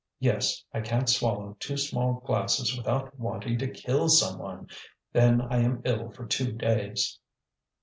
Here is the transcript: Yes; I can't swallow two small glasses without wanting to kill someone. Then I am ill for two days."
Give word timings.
Yes; 0.19 0.63
I 0.73 0.81
can't 0.81 1.07
swallow 1.07 1.55
two 1.59 1.77
small 1.77 2.23
glasses 2.25 2.75
without 2.75 3.19
wanting 3.19 3.59
to 3.59 3.67
kill 3.67 4.09
someone. 4.09 4.67
Then 5.13 5.41
I 5.43 5.57
am 5.59 5.83
ill 5.85 6.09
for 6.09 6.25
two 6.25 6.53
days." 6.53 7.19